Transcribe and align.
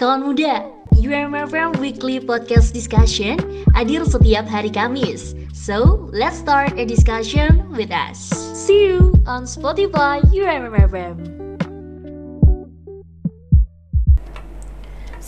Kawan 0.00 0.24
muda, 0.24 0.64
UMFM 0.96 1.76
Weekly 1.76 2.24
Podcast 2.24 2.72
Discussion 2.72 3.36
hadir 3.76 4.00
setiap 4.08 4.48
hari 4.48 4.72
Kamis. 4.72 5.36
So, 5.52 6.08
let's 6.08 6.40
start 6.40 6.72
a 6.80 6.88
discussion 6.88 7.68
with 7.76 7.92
us. 7.92 8.16
See 8.56 8.96
you 8.96 9.12
on 9.28 9.44
Spotify 9.44 10.24
UMFM. 10.32 11.39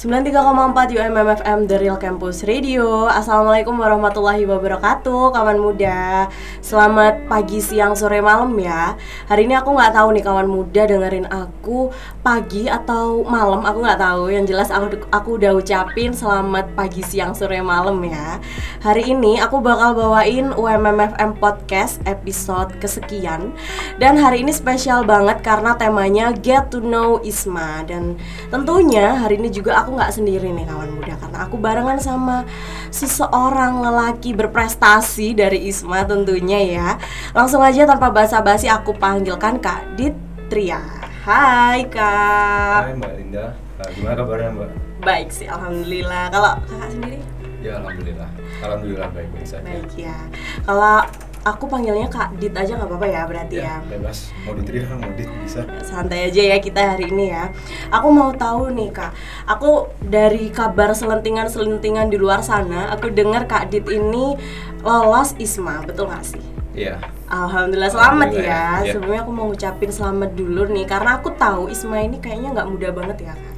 93,4 0.03 0.99
UMMFM 0.99 1.71
The 1.71 1.79
Real 1.79 1.95
Campus 1.95 2.43
Radio. 2.43 3.07
Assalamualaikum 3.07 3.79
warahmatullahi 3.79 4.43
wabarakatuh 4.51 5.31
Kawan 5.31 5.63
muda. 5.63 6.27
Selamat 6.59 7.23
pagi, 7.31 7.63
siang, 7.63 7.95
sore, 7.95 8.19
malam 8.19 8.51
ya. 8.59 8.99
Hari 9.31 9.47
ini 9.47 9.55
aku 9.55 9.71
nggak 9.71 9.95
tahu 9.95 10.11
nih 10.19 10.27
kawan 10.27 10.51
muda 10.51 10.91
dengerin 10.91 11.31
aku 11.31 11.95
Pagi 12.19 12.67
atau 12.67 13.23
malam 13.23 13.63
aku 13.63 13.79
nggak 13.79 14.03
tahu. 14.03 14.35
Yang 14.35 14.45
jelas 14.51 14.75
aku, 14.75 15.07
aku 15.15 15.39
udah 15.39 15.55
ucapin 15.55 16.11
selamat 16.11 16.75
pagi, 16.75 17.07
siang, 17.07 17.31
sore, 17.31 17.63
malam 17.63 18.03
ya. 18.03 18.43
Hari 18.83 19.07
ini 19.07 19.39
aku 19.39 19.63
bakal 19.63 19.95
bawain 19.95 20.51
UMMFM 20.51 21.39
Podcast 21.39 22.03
episode 22.11 22.75
kesekian. 22.83 23.55
Dan 24.03 24.19
hari 24.19 24.43
ini 24.43 24.51
spesial 24.51 25.07
banget 25.07 25.47
karena 25.47 25.79
temanya 25.79 26.35
Get 26.35 26.75
to 26.75 26.83
know 26.83 27.23
Isma. 27.23 27.87
Dan 27.87 28.19
tentunya 28.51 29.15
hari 29.15 29.39
ini 29.39 29.47
juga 29.47 29.79
aku 29.79 29.92
nggak 29.95 30.13
sendiri 30.13 30.51
nih 30.51 30.65
kawan 30.67 30.91
muda 30.97 31.15
karena 31.21 31.39
aku 31.45 31.57
barengan 31.61 31.99
sama 32.01 32.49
seseorang 32.89 33.85
lelaki 33.85 34.33
berprestasi 34.33 35.37
dari 35.37 35.69
Isma 35.69 36.05
tentunya 36.05 36.61
ya. 36.61 36.89
Langsung 37.37 37.61
aja 37.61 37.85
tanpa 37.85 38.09
basa-basi 38.13 38.67
aku 38.69 38.97
panggilkan 38.97 39.61
Kak 39.61 39.97
Ditria. 39.97 40.81
Hai 41.23 41.87
Kak. 41.87 42.91
Hai 42.91 42.95
Mbak 42.99 43.13
Linda, 43.21 43.55
gimana 43.95 44.15
kabarnya 44.19 44.51
Mbak? 44.59 44.69
Baik 45.03 45.29
sih, 45.35 45.47
alhamdulillah. 45.51 46.31
Kalau 46.31 46.53
kakak 46.67 46.91
sendiri? 46.95 47.19
Ya 47.63 47.79
Alhamdulillah, 47.79 48.27
Alhamdulillah 48.59 49.09
baik-baik 49.15 49.47
saja. 49.47 49.63
Baik 49.63 49.91
ya. 49.95 50.19
Kalau 50.67 51.07
aku 51.43 51.67
panggilnya 51.67 52.07
Kak 52.07 52.39
Dit 52.39 52.55
aja 52.55 52.79
nggak 52.79 52.89
apa-apa 52.89 53.07
ya 53.11 53.23
berarti 53.27 53.57
ya. 53.59 53.83
bebas, 53.87 54.31
mau 54.47 54.55
ditria, 54.55 54.87
mau 54.95 55.11
dit 55.15 55.27
bisa. 55.43 55.67
santai 55.83 56.31
aja 56.31 56.43
ya 56.55 56.57
kita 56.63 56.95
hari 56.95 57.11
ini 57.11 57.35
ya. 57.35 57.51
Aku 57.91 58.09
mau 58.15 58.31
tahu 58.35 58.71
nih 58.71 58.95
kak, 58.95 59.13
aku 59.51 59.91
dari 60.03 60.49
kabar 60.55 60.95
selentingan-selentingan 60.95 62.09
di 62.09 62.19
luar 62.19 62.41
sana, 62.47 62.95
aku 62.95 63.11
dengar 63.11 63.51
kak 63.51 63.69
Dit 63.75 63.91
ini 63.91 64.39
lolos 64.87 65.35
ISMA, 65.39 65.83
betul 65.83 66.09
nggak 66.11 66.25
sih? 66.25 66.43
Iya, 66.73 66.97
Alhamdulillah 67.29 67.93
selamat 67.93 68.33
Alhamdulillah 68.33 68.49
ya. 68.49 68.81
ya. 68.81 68.85
Iya. 68.89 68.93
Sebelumnya 68.97 69.21
aku 69.27 69.33
mau 69.35 69.47
ngucapin 69.53 69.91
selamat 69.93 70.31
dulu 70.33 70.63
nih, 70.73 70.87
karena 70.89 71.11
aku 71.21 71.29
tahu 71.37 71.69
ISMA 71.69 72.07
ini 72.07 72.17
kayaknya 72.23 72.57
nggak 72.57 72.69
mudah 72.71 72.91
banget 72.95 73.19
ya 73.29 73.35
kak. 73.37 73.51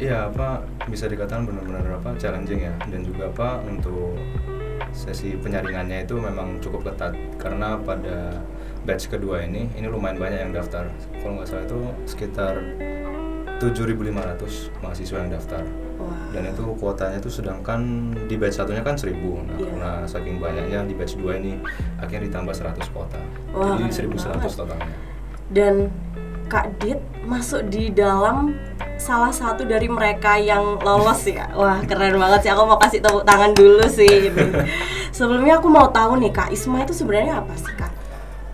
iya 0.00 0.32
apa 0.32 0.64
bisa 0.88 1.04
dikatakan 1.12 1.44
benar-benar 1.44 2.00
apa 2.00 2.16
challenging 2.16 2.64
ya 2.64 2.72
dan 2.88 3.04
juga 3.04 3.28
apa 3.28 3.60
untuk 3.68 4.16
sesi 4.92 5.34
penyaringannya 5.36 6.04
itu 6.04 6.16
memang 6.16 6.58
cukup 6.58 6.90
ketat 6.90 7.12
karena 7.36 7.78
pada 7.78 8.42
batch 8.82 9.08
kedua 9.08 9.44
ini 9.44 9.68
ini 9.74 9.86
lumayan 9.86 10.16
banyak 10.16 10.40
yang 10.40 10.52
daftar 10.52 10.88
kalau 11.18 11.36
nggak 11.36 11.48
salah 11.48 11.64
itu 11.64 11.78
sekitar 12.04 12.54
7.500 13.60 14.72
mahasiswa 14.80 15.16
yang 15.20 15.30
daftar 15.30 15.62
Wah. 16.00 16.16
dan 16.32 16.48
itu 16.48 16.64
kuotanya 16.80 17.20
itu 17.20 17.28
sedangkan 17.28 17.80
di 18.24 18.40
batch 18.40 18.56
satunya 18.56 18.80
kan 18.80 18.96
1000 18.96 19.12
nah 19.12 19.52
Iya. 19.52 19.68
karena 19.68 19.92
saking 20.08 20.36
banyaknya 20.40 20.78
di 20.88 20.94
batch 20.96 21.20
2 21.20 21.40
ini 21.44 21.52
akhirnya 22.00 22.32
ditambah 22.32 22.54
100 22.56 22.88
kuota 22.88 23.20
Wah, 23.52 23.76
jadi 23.76 23.84
keren 23.84 24.16
1100 24.16 24.32
banget. 24.40 24.50
totalnya 24.56 24.88
Dan 25.50 25.74
kak 26.48 26.66
Dit 26.80 26.98
masuk 27.22 27.68
di 27.68 27.92
dalam 27.92 28.56
salah 29.00 29.32
satu 29.32 29.64
dari 29.64 29.88
mereka 29.88 30.36
yang 30.36 30.76
lolos 30.78 31.24
ya. 31.24 31.48
Wah 31.56 31.80
keren 31.82 32.20
banget 32.20 32.44
sih. 32.44 32.50
Aku 32.52 32.68
mau 32.68 32.76
kasih 32.76 33.00
tepuk 33.00 33.24
tangan 33.24 33.56
dulu 33.56 33.82
sih. 33.88 34.28
ini. 34.28 34.44
Sebelumnya 35.16 35.58
aku 35.58 35.72
mau 35.72 35.88
tahu 35.88 36.20
nih 36.20 36.30
kak 36.30 36.52
Isma 36.52 36.84
itu 36.84 36.92
sebenarnya 36.92 37.40
apa 37.40 37.56
sih 37.56 37.72
kak? 37.74 37.92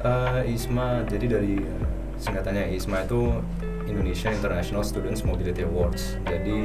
Eh, 0.07 0.55
ISMA 0.55 1.03
jadi 1.11 1.27
dari 1.27 1.59
eh, 1.59 1.87
singkatannya 2.17 2.71
ISMA 2.79 3.05
itu 3.05 3.43
Indonesia 3.91 4.31
International 4.31 4.87
Students 4.87 5.27
Mobility 5.27 5.67
Awards 5.67 6.15
jadi 6.23 6.63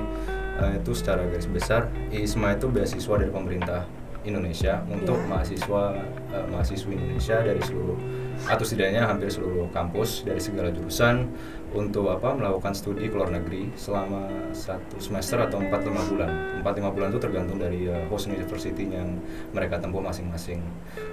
eh, 0.62 0.72
itu 0.78 0.92
secara 0.94 1.26
garis 1.26 1.50
besar 1.50 1.90
ISMA 2.14 2.56
itu 2.56 2.70
beasiswa 2.70 3.16
dari 3.18 3.34
pemerintah 3.34 3.82
Indonesia 4.22 4.86
untuk 4.86 5.18
Iya. 5.18 5.28
mahasiswa 5.28 5.84
eh, 6.30 6.46
mahasiswi 6.54 6.94
Indonesia 6.94 7.42
dari 7.42 7.62
seluruh 7.66 7.98
atau 8.50 8.66
setidaknya 8.66 9.06
hampir 9.06 9.30
seluruh 9.30 9.70
kampus 9.70 10.26
dari 10.26 10.42
segala 10.42 10.74
jurusan 10.74 11.30
untuk 11.72 12.12
apa 12.12 12.36
melakukan 12.36 12.76
studi 12.76 13.08
ke 13.08 13.16
luar 13.16 13.32
negeri 13.32 13.72
selama 13.80 14.28
satu 14.52 15.00
semester 15.00 15.40
atau 15.40 15.62
4-5 15.62 16.12
bulan. 16.12 16.32
4-5 16.64 16.96
bulan 16.96 17.08
itu 17.14 17.20
tergantung 17.22 17.58
dari 17.62 17.88
eh, 17.88 18.06
host 18.12 18.28
university 18.28 18.92
yang 18.92 19.22
mereka 19.56 19.80
tempuh 19.80 20.04
masing-masing. 20.04 20.60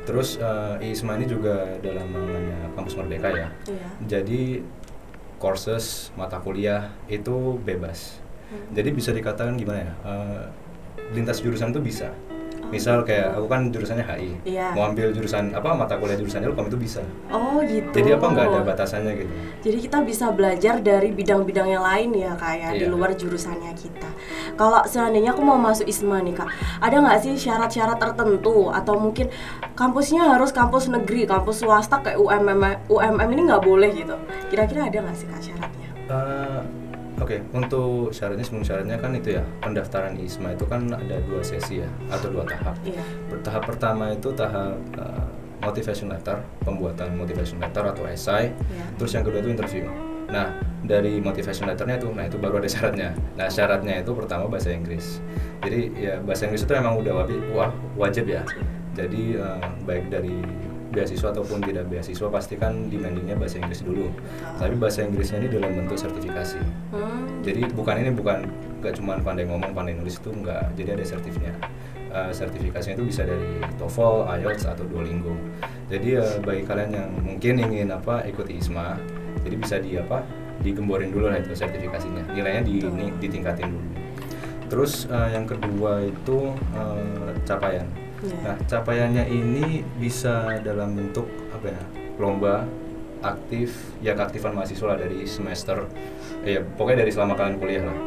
Terus 0.08 0.40
eh, 0.40 0.88
ISMA 0.88 1.20
ini 1.20 1.26
juga 1.30 1.78
dalam 1.78 2.10
namanya 2.10 2.74
kampus 2.74 2.94
merdeka 2.98 3.28
ya. 3.30 3.48
Iya. 3.68 3.88
jadi 4.18 4.42
courses 5.38 6.10
mata 6.18 6.42
kuliah 6.42 6.90
itu 7.06 7.58
bebas. 7.62 8.18
Hmm. 8.48 8.72
jadi 8.72 8.88
bisa 8.96 9.12
dikatakan 9.12 9.60
gimana 9.60 9.84
ya 9.84 9.92
eh, 10.08 10.44
lintas 11.12 11.44
jurusan 11.44 11.68
itu 11.68 11.84
bisa 11.84 12.16
misal 12.68 13.00
kayak 13.00 13.32
aku 13.32 13.46
kan 13.46 13.68
jurusannya 13.68 14.04
HI 14.04 14.30
Iya. 14.46 14.72
mau 14.72 14.86
ambil 14.86 15.08
jurusan 15.10 15.50
apa 15.50 15.72
mata 15.72 15.96
kuliah 15.96 16.14
jurusannya 16.14 16.46
Ilkom 16.46 16.66
itu 16.66 16.76
bisa 16.76 17.00
Oh 17.28 17.60
gitu. 17.60 17.88
jadi 17.90 18.14
apa 18.14 18.26
nggak 18.26 18.46
ada 18.46 18.60
batasannya 18.62 19.12
gitu 19.16 19.32
Jadi 19.58 19.78
kita 19.82 19.98
bisa 20.00 20.30
belajar 20.30 20.78
dari 20.78 21.10
bidang-bidang 21.10 21.66
yang 21.66 21.82
lain 21.82 22.14
ya 22.14 22.32
kayak 22.34 22.74
di 22.74 22.84
Iya. 22.84 22.90
luar 22.90 23.10
jurusannya 23.12 23.74
kita. 23.74 24.06
Kalau 24.54 24.80
seandainya 24.84 25.32
aku 25.32 25.40
mau 25.40 25.56
masuk 25.56 25.84
ISMA 25.84 26.22
nih 26.22 26.34
kak, 26.34 26.48
ada 26.78 26.96
nggak 26.96 27.18
sih 27.20 27.34
syarat-syarat 27.34 27.98
tertentu 27.98 28.70
atau 28.70 28.94
mungkin 28.94 29.26
kampusnya 29.72 30.30
harus 30.30 30.50
kampus 30.50 30.86
negeri, 30.86 31.24
kampus 31.24 31.60
swasta 31.60 31.98
kayak 31.98 32.16
UMM 32.16 32.62
UMM 32.86 33.28
ini 33.28 33.42
nggak 33.46 33.60
boleh 33.60 33.90
gitu. 33.92 34.14
Kira-kira 34.46 34.86
ada 34.86 34.98
nggak 35.00 35.16
sih 35.16 35.26
kak 35.26 35.42
syaratnya? 35.42 35.88
Eh, 36.08 36.60
Oke, 37.18 37.42
untuk 37.50 38.14
syaratnya 38.14 38.46
sebelum 38.46 38.62
syaratnya 38.62 38.96
kan 38.98 39.10
itu 39.12 39.34
ya 39.34 39.42
pendaftaran 39.58 40.14
ISMA 40.16 40.54
itu 40.54 40.64
kan 40.70 40.86
ada 40.86 41.18
dua 41.26 41.42
sesi 41.42 41.82
ya 41.82 41.88
atau 42.14 42.30
dua 42.30 42.46
tahap. 42.46 42.78
Iya. 42.86 43.02
Per- 43.26 43.42
Tahap 43.42 43.62
pertama 43.66 44.14
itu 44.14 44.30
tahap 44.34 44.78
uh, 44.94 45.26
motivation 45.58 46.06
letter, 46.12 46.38
pembuatan 46.62 47.18
motivation 47.18 47.58
letter 47.58 47.82
atau 47.82 48.06
esai. 48.06 48.54
Iya. 48.54 48.84
Terus 49.02 49.10
yang 49.18 49.24
kedua 49.26 49.40
itu 49.42 49.50
interview. 49.50 49.84
Nah, 50.28 50.52
dari 50.84 51.18
motivation 51.18 51.64
letternya 51.66 51.96
itu, 51.96 52.12
nah 52.12 52.28
itu 52.28 52.36
baru 52.36 52.60
ada 52.60 52.68
syaratnya. 52.68 53.16
Nah, 53.34 53.48
syaratnya 53.48 54.04
itu 54.04 54.12
pertama 54.12 54.44
bahasa 54.46 54.70
Inggris. 54.70 55.24
Jadi 55.64 55.90
ya 55.96 56.20
bahasa 56.20 56.46
Inggris 56.46 56.68
itu 56.68 56.72
emang 56.76 57.00
udah 57.00 57.24
wajib, 57.24 57.40
wah, 57.56 57.72
wajib 57.96 58.28
ya. 58.28 58.44
Jadi 58.92 59.40
uh, 59.40 59.58
baik 59.88 60.12
dari 60.12 60.38
beasiswa 60.88 61.28
ataupun 61.30 61.60
tidak 61.64 61.84
beasiswa 61.92 62.26
pasti 62.32 62.54
kan 62.56 62.88
demandingnya 62.88 63.36
bahasa 63.36 63.60
Inggris 63.60 63.84
dulu. 63.84 64.08
Tapi 64.56 64.74
bahasa 64.76 65.04
Inggrisnya 65.04 65.44
ini 65.44 65.48
dalam 65.52 65.70
bentuk 65.76 66.00
sertifikasi. 66.00 66.60
Hmm. 66.92 67.44
Jadi 67.44 67.68
bukan 67.76 67.94
ini 68.00 68.10
bukan 68.12 68.48
gak 68.80 68.96
cuma 68.96 69.20
pandai 69.20 69.44
ngomong 69.44 69.76
pandai 69.76 69.94
nulis 69.96 70.16
itu 70.16 70.32
enggak. 70.32 70.72
Jadi 70.74 70.88
ada 70.96 71.04
sertifnya. 71.04 71.52
Eh, 72.08 72.32
sertifikasinya 72.32 72.96
itu 72.96 73.04
bisa 73.04 73.28
dari 73.28 73.60
TOEFL, 73.76 74.32
IELTS 74.40 74.64
atau 74.64 74.84
Duolingo. 74.88 75.36
Jadi 75.92 76.16
eh, 76.16 76.36
bagi 76.40 76.64
kalian 76.64 76.90
yang 76.96 77.10
mungkin 77.20 77.60
ingin 77.60 77.92
apa 77.92 78.24
ikuti 78.24 78.56
ISMA, 78.56 78.96
jadi 79.44 79.56
bisa 79.60 79.76
di 79.76 80.00
apa 80.00 80.24
digemborin 80.64 81.12
dulu 81.12 81.28
lah 81.28 81.36
itu 81.36 81.52
sertifikasinya. 81.52 82.32
Nilainya 82.32 82.64
di, 82.64 82.80
ni- 82.80 83.12
ditingkatin 83.20 83.68
dulu. 83.68 83.90
Terus 84.72 85.04
eh, 85.12 85.36
yang 85.36 85.44
kedua 85.44 86.00
itu 86.00 86.56
eh, 86.72 87.30
capaian. 87.44 87.84
Iya. 88.18 88.38
Nah, 88.42 88.56
capaiannya 88.66 89.24
ini 89.30 89.86
bisa 89.98 90.58
dalam 90.62 90.98
bentuk 90.98 91.26
apa 91.54 91.70
ya? 91.70 91.82
Lomba 92.18 92.66
aktif, 93.22 93.94
ya 93.98 94.14
keaktifan 94.14 94.54
mahasiswa 94.54 94.94
lah 94.94 94.98
dari 94.98 95.26
semester 95.26 95.86
eh, 96.46 96.58
ya 96.58 96.60
pokoknya 96.62 97.02
dari 97.06 97.10
selama 97.14 97.34
kalian 97.38 97.56
kuliah 97.58 97.84
lah. 97.86 97.98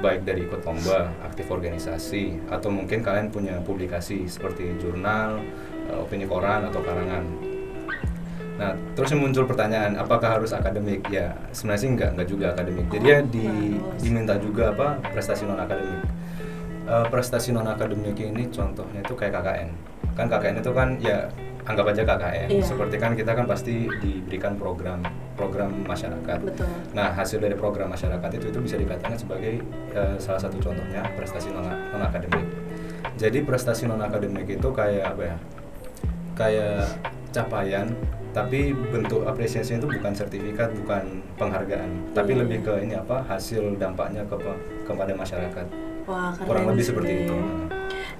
Baik 0.00 0.24
dari 0.24 0.48
ikut 0.48 0.64
lomba, 0.64 1.12
aktif 1.28 1.52
organisasi 1.52 2.48
atau 2.48 2.72
mungkin 2.72 3.04
kalian 3.04 3.28
punya 3.28 3.60
publikasi 3.60 4.24
seperti 4.24 4.80
jurnal, 4.80 5.44
eh, 5.92 5.96
opini 5.96 6.24
koran 6.24 6.64
atau 6.64 6.80
karangan. 6.80 7.24
Nah, 8.60 8.76
terus 8.92 9.08
yang 9.16 9.24
muncul 9.24 9.48
pertanyaan, 9.48 9.96
apakah 9.96 10.36
harus 10.36 10.52
akademik? 10.52 11.00
Ya, 11.08 11.32
sebenarnya 11.48 11.80
sih 11.80 11.90
enggak, 11.96 12.10
enggak 12.12 12.28
juga 12.28 12.46
akademik. 12.52 12.86
Jadi 12.92 13.06
ya 13.08 13.18
di, 13.24 13.48
diminta 14.04 14.36
juga 14.36 14.76
apa 14.76 15.00
prestasi 15.16 15.48
non 15.48 15.56
akademik. 15.56 16.19
Eh, 16.90 17.06
prestasi 17.06 17.54
non 17.54 17.70
akademik 17.70 18.18
ini 18.18 18.50
contohnya 18.50 18.98
itu 18.98 19.14
kayak 19.14 19.38
KKN. 19.38 19.68
Kan 20.18 20.26
KKN 20.26 20.56
itu 20.58 20.70
kan 20.74 20.88
ya 20.98 21.30
anggap 21.62 21.94
aja 21.94 22.02
KKN. 22.02 22.48
Iya. 22.50 22.64
Seperti 22.66 22.98
kan 22.98 23.14
kita 23.14 23.30
kan 23.30 23.46
pasti 23.46 23.86
diberikan 24.02 24.58
program 24.58 24.98
program 25.38 25.70
masyarakat. 25.86 26.38
Betul. 26.42 26.66
Nah, 26.90 27.14
hasil 27.14 27.38
dari 27.38 27.54
program 27.54 27.94
masyarakat 27.94 28.42
itu 28.42 28.50
itu 28.50 28.58
bisa 28.58 28.74
dikatakan 28.74 29.14
sebagai 29.14 29.62
eh, 29.94 30.16
salah 30.18 30.42
satu 30.42 30.58
contohnya 30.58 31.06
prestasi 31.14 31.54
non 31.54 31.70
akademik. 32.02 32.42
Jadi 33.14 33.38
prestasi 33.46 33.86
non 33.86 34.02
akademik 34.02 34.50
itu 34.50 34.68
kayak 34.74 35.14
apa 35.14 35.22
ya? 35.22 35.36
Kayak 36.34 36.98
capaian 37.30 37.86
tapi 38.34 38.74
bentuk 38.74 39.26
apresiasinya 39.26 39.86
itu 39.86 39.90
bukan 39.90 40.14
sertifikat 40.14 40.70
bukan 40.82 41.18
penghargaan 41.34 42.14
tapi 42.14 42.38
Iya, 42.38 42.40
lebih 42.46 42.58
ke 42.62 42.74
ini 42.78 42.94
apa 42.94 43.26
hasil 43.26 43.74
dampaknya 43.74 44.22
ke 44.22 44.38
kepada 44.86 45.18
masyarakat 45.18 45.89
Wah, 46.04 46.32
keren 46.32 46.46
kurang 46.46 46.64
lebih 46.68 46.80
sih. 46.80 46.88
seperti 46.88 47.12
itu 47.24 47.36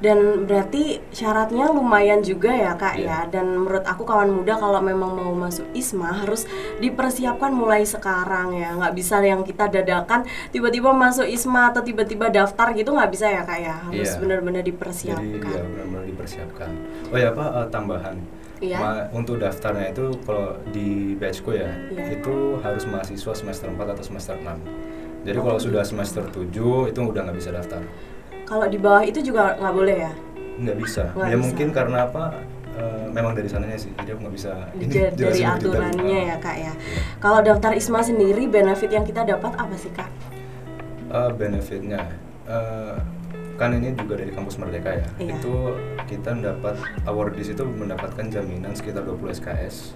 Dan 0.00 0.48
berarti 0.48 0.82
syaratnya 1.10 1.68
lumayan 1.68 2.20
juga 2.20 2.48
ya 2.48 2.72
kak 2.72 2.96
Iya. 2.96 3.04
ya. 3.04 3.18
Dan 3.30 3.52
menurut 3.54 3.84
aku 3.84 4.02
kawan 4.02 4.32
muda 4.32 4.56
kalau 4.56 4.80
memang 4.80 5.12
mau 5.12 5.28
masuk 5.34 5.68
ISMA 5.72 6.24
harus 6.24 6.48
dipersiapkan 6.80 7.52
mulai 7.52 7.84
sekarang 7.84 8.54
ya. 8.54 8.72
Nggak 8.72 8.96
bisa 8.96 9.20
yang 9.20 9.44
kita 9.44 9.68
dadakan 9.68 10.24
tiba-tiba 10.48 10.88
masuk 10.90 11.28
ISMA 11.28 11.68
atau 11.68 11.80
tiba-tiba 11.80 12.26
daftar 12.28 12.72
gitu 12.72 12.90
nggak 12.90 13.10
bisa 13.10 13.28
ya 13.28 13.44
kak 13.44 13.60
ya. 13.60 13.76
Harus 13.78 14.08
Iya. 14.08 14.18
benar-benar 14.18 14.58
jadi 14.58 14.72
dipersiapkan. 14.72 15.36
ya 15.46 15.60
benar-benar 15.62 16.04
dipersiapkan 16.06 16.70
oh 17.06 17.18
ya 17.18 17.28
apa 17.28 17.44
eh, 17.54 17.66
tambahan 17.68 18.16
Iya. 18.58 18.76
Ma- 18.78 19.08
untuk 19.10 19.36
daftarnya 19.36 19.88
itu 19.90 20.16
kalau 20.22 20.52
di 20.66 20.88
batchku 21.14 21.52
ya 21.52 21.68
Iya. 21.90 22.12
itu 22.14 22.34
harus 22.58 22.84
mahasiswa 22.84 23.32
semester 23.34 23.68
4 23.68 23.84
atau 23.90 24.00
semester 24.02 24.32
6 24.34 24.56
jadi 25.20 25.36
Oh, 25.36 25.44
kalau 25.44 25.58
sudah 25.58 25.82
semester 25.82 26.24
7 26.24 26.48
itu 26.86 26.98
udah 26.98 27.20
nggak 27.22 27.36
bisa 27.36 27.50
daftar 27.50 27.82
Kalau 28.42 28.66
di 28.66 28.76
bawah 28.76 29.00
itu 29.00 29.20
juga 29.20 29.54
nggak 29.54 29.74
boleh 29.74 29.96
ya. 30.00 30.12
nggak 30.56 30.76
bisa 30.76 31.04
Nggak 31.10 31.24
ya 31.24 31.30
bisa. 31.30 31.42
mungkin 31.42 31.68
karena 31.70 31.98
apa 32.04 32.22
eh, 32.72 33.04
memang 33.08 33.32
dari 33.32 33.46
sananya 33.46 33.76
sih 33.76 33.92
jadi 33.94 34.12
aku 34.12 34.20
nggak 34.22 34.34
bisa 34.34 34.52
ini 34.74 34.84
Da- 34.86 35.12
dari 35.12 35.38
detail. 35.38 35.54
aturannya 35.54 36.20
ya 36.26 36.36
kak 36.36 36.56
ya. 36.58 36.72
Kalau 37.16 37.38
daftar 37.40 37.72
ISMA 37.72 38.00
sendiri 38.00 38.44
benefit 38.46 38.90
yang 38.90 39.02
kita 39.02 39.22
dapat 39.24 39.52
apa 39.54 39.74
sih 39.74 39.90
kak? 39.90 40.08
Eh, 41.08 41.30
benefitnya 41.32 42.00
eh, 42.44 42.96
kan 43.54 43.70
ini 43.70 43.92
juga 43.92 44.16
dari 44.16 44.30
kampus 44.30 44.56
Merdeka 44.56 44.90
ya 44.94 45.06
Iya. 45.18 45.36
itu 45.36 45.52
kita 46.06 46.32
mendapat 46.32 46.74
awardees 47.04 47.50
itu 47.50 47.60
mendapatkan 47.62 48.24
jaminan 48.26 48.72
sekitar 48.72 49.04
20 49.04 49.20
SKS 49.30 49.92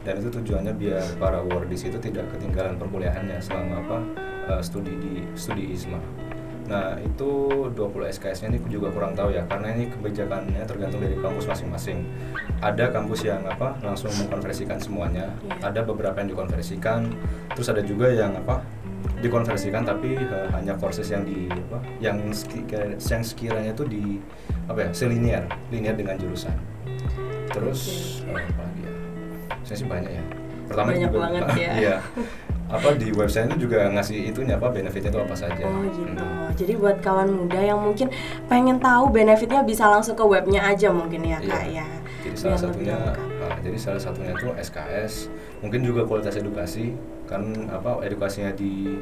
dan 0.00 0.16
itu 0.16 0.32
tujuannya 0.32 0.72
biar 0.72 1.04
para 1.16 1.38
awardees 1.40 1.84
itu 1.84 1.98
tidak 1.98 2.24
ketinggalan 2.32 2.74
perkuliahannya 2.74 3.36
selama 3.38 3.74
apa 3.80 3.98
eh, 4.48 4.62
studi 4.62 4.94
di 4.96 5.12
studi 5.34 5.70
ISMA. 5.70 6.00
Nah 6.62 6.94
itu 7.02 7.30
20 7.74 7.74
SKS 8.08 8.46
nya 8.46 8.54
ini 8.54 8.58
juga 8.70 8.88
kurang 8.88 9.12
tahu 9.12 9.34
ya 9.34 9.44
karena 9.44 9.74
ini 9.74 9.90
kebijakannya 9.90 10.62
tergantung 10.64 11.02
dari 11.02 11.18
kampus 11.18 11.44
masing-masing. 11.44 12.06
Ada 12.62 12.88
kampus 12.88 13.26
yang 13.26 13.42
apa 13.44 13.76
langsung 13.82 14.08
mengkonversikan 14.16 14.78
semuanya 14.78 15.26
Iya. 15.42 15.68
ada 15.68 15.80
beberapa 15.82 16.22
yang 16.22 16.30
dikonversikan 16.32 17.10
terus 17.52 17.68
ada 17.68 17.82
juga 17.82 18.08
yang 18.08 18.32
apa 18.38 18.62
dikonversikan 19.18 19.82
tapi 19.82 20.14
eh, 20.16 20.48
hanya 20.54 20.78
courses 20.78 21.10
yang 21.10 21.26
di 21.26 21.50
apa 21.50 21.78
yang 21.98 22.22
yang 22.22 23.22
sekiranya 23.22 23.74
itu 23.74 23.84
di 23.84 24.02
apa 24.70 24.86
ya 24.86 24.90
selinier 24.94 25.42
linear 25.68 25.98
dengan 25.98 26.14
jurusan. 26.16 26.54
Terus 27.50 27.80
eh, 28.24 28.38
apa 28.38 28.62
lagi 28.64 28.80
ya? 28.86 28.92
Saya 29.66 29.76
sih 29.82 29.88
banyak 29.90 30.12
ya. 30.14 30.24
Pertama 30.70 30.88
Banyak 30.94 31.10
juga 31.10 31.18
banget 31.20 31.42
ya. 31.68 31.72
iya 31.76 31.96
apa 32.72 32.96
di 32.96 33.12
website 33.12 33.52
itu 33.52 33.68
juga 33.68 33.84
ngasih 33.86 34.32
itunya 34.32 34.56
apa 34.56 34.72
benefitnya 34.72 35.12
itu 35.12 35.20
apa 35.20 35.36
saja 35.36 35.60
Oh 35.62 35.84
gitu. 35.84 36.08
Hmm. 36.08 36.48
Jadi 36.56 36.72
buat 36.74 36.98
kawan 36.98 37.28
muda 37.28 37.60
yang 37.60 37.76
mungkin 37.76 38.08
pengen 38.48 38.80
tahu 38.80 39.12
benefitnya 39.12 39.60
bisa 39.60 39.84
langsung 39.86 40.16
ke 40.16 40.24
webnya 40.24 40.64
aja 40.64 40.88
mungkin 40.88 41.20
ya 41.22 41.36
kak 41.38 41.68
Iya. 41.68 41.84
ya. 41.84 41.86
Jadi 42.22 42.36
salah 42.38 42.58
satunya, 42.58 42.96
lengkap. 42.96 43.44
ah, 43.44 43.56
jadi 43.60 43.76
salah 43.76 44.00
satunya 44.00 44.32
itu 44.32 44.46
SKS, 44.56 45.12
mungkin 45.58 45.80
juga 45.82 46.06
kualitas 46.06 46.34
edukasi, 46.34 46.94
kan 47.26 47.42
apa 47.68 47.98
edukasinya 48.00 48.54
di 48.54 48.94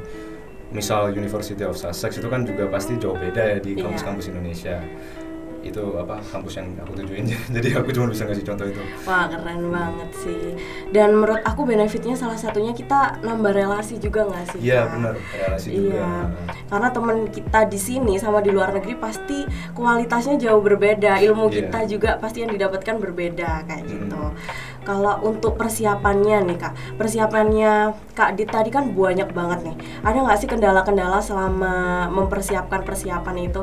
misal 0.71 1.11
University 1.11 1.61
of 1.63 1.77
Sussex 1.77 2.17
itu 2.17 2.27
kan 2.27 2.43
juga 2.43 2.67
pasti 2.67 2.97
jauh 2.97 3.15
beda 3.15 3.43
ya 3.45 3.59
di 3.59 3.77
Iya. 3.77 3.87
kampus-kampus 3.87 4.31
Indonesia. 4.31 4.83
Itu 5.61 5.93
apa 5.95 6.17
kampus 6.25 6.57
yang 6.57 6.73
aku 6.81 6.97
tujuin, 6.97 7.29
jadi 7.57 7.69
aku 7.79 7.93
cuma 7.93 8.09
bisa 8.09 8.25
ngasih 8.25 8.43
contoh 8.43 8.65
itu. 8.65 8.81
Wah 9.05 9.29
keren 9.29 9.69
banget 9.69 10.11
sih. 10.17 10.57
Dan 10.89 11.15
menurut 11.15 11.45
aku 11.45 11.63
benefitnya 11.63 12.17
salah 12.17 12.35
satunya 12.35 12.73
kita 12.73 13.21
nambah 13.21 13.53
relasi 13.53 14.01
juga 14.01 14.25
nggak 14.25 14.57
sih? 14.57 14.61
Iya 14.65 14.89
benar 14.89 15.15
relasi 15.31 15.69
juga. 15.69 16.01
Iya, 16.01 16.11
karena 16.67 16.89
teman 16.89 17.17
kita 17.29 17.61
di 17.67 17.77
sini 17.77 18.17
sama 18.17 18.41
di 18.41 18.51
luar 18.51 18.73
negeri 18.73 18.97
pasti 18.97 19.45
kualitasnya 19.73 20.41
jauh 20.41 20.61
berbeda, 20.61 21.21
ilmu 21.21 21.47
Iya. 21.47 21.69
kita 21.69 21.81
juga 21.87 22.11
pasti 22.17 22.41
yang 22.41 22.51
didapatkan 22.51 22.97
berbeda 22.97 23.51
kayak 23.65 23.85
Mm. 23.85 23.91
gitu. 23.91 24.23
Kalau 24.81 25.21
untuk 25.21 25.55
persiapannya 25.55 26.41
nih 26.47 26.57
kak, 26.57 26.73
persiapannya 26.97 27.73
kak 28.11 28.33
Dit 28.33 28.49
tadi 28.49 28.73
kan 28.73 28.89
banyak 28.91 29.29
banget 29.29 29.61
nih. 29.63 29.77
Ada 30.01 30.19
nggak 30.25 30.39
sih 30.41 30.49
kendala-kendala 30.49 31.21
selama 31.21 31.75
mempersiapkan 32.09 32.81
persiapan 32.81 33.37
itu? 33.45 33.61